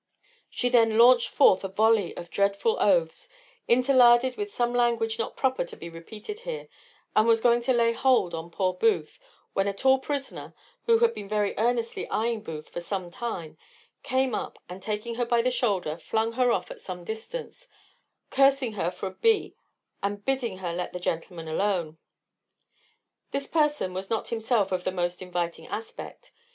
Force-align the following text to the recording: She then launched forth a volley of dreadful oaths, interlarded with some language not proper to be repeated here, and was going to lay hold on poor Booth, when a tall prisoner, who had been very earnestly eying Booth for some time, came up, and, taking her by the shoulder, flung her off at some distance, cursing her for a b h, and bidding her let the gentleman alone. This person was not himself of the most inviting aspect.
She 0.49 0.67
then 0.69 0.97
launched 0.97 1.29
forth 1.29 1.63
a 1.63 1.67
volley 1.67 2.17
of 2.17 2.31
dreadful 2.31 2.75
oaths, 2.79 3.29
interlarded 3.67 4.35
with 4.35 4.51
some 4.51 4.73
language 4.73 5.19
not 5.19 5.35
proper 5.37 5.63
to 5.65 5.75
be 5.77 5.89
repeated 5.89 6.39
here, 6.39 6.69
and 7.15 7.27
was 7.27 7.39
going 7.39 7.61
to 7.61 7.71
lay 7.71 7.93
hold 7.93 8.33
on 8.33 8.49
poor 8.49 8.73
Booth, 8.73 9.19
when 9.53 9.67
a 9.67 9.73
tall 9.73 9.99
prisoner, 9.99 10.55
who 10.87 10.97
had 10.97 11.13
been 11.13 11.27
very 11.29 11.55
earnestly 11.55 12.07
eying 12.11 12.41
Booth 12.41 12.67
for 12.69 12.81
some 12.81 13.11
time, 13.11 13.59
came 14.01 14.33
up, 14.33 14.57
and, 14.67 14.81
taking 14.81 15.13
her 15.13 15.25
by 15.27 15.43
the 15.43 15.51
shoulder, 15.51 15.99
flung 15.99 16.31
her 16.31 16.51
off 16.51 16.71
at 16.71 16.81
some 16.81 17.03
distance, 17.03 17.67
cursing 18.31 18.73
her 18.73 18.89
for 18.89 19.05
a 19.05 19.11
b 19.13 19.29
h, 19.29 19.53
and 20.01 20.25
bidding 20.25 20.57
her 20.57 20.73
let 20.73 20.93
the 20.93 20.99
gentleman 20.99 21.47
alone. 21.47 21.99
This 23.29 23.45
person 23.45 23.93
was 23.93 24.09
not 24.09 24.29
himself 24.29 24.71
of 24.71 24.83
the 24.83 24.91
most 24.91 25.21
inviting 25.21 25.67
aspect. 25.67 26.31